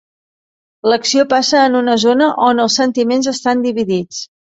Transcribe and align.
L'acció 0.91 1.27
passa 1.35 1.61
en 1.65 1.81
una 1.81 1.99
zona 2.07 2.33
on 2.49 2.67
els 2.67 2.81
sentiments 2.83 3.33
estan 3.37 3.67
dividits. 3.71 4.29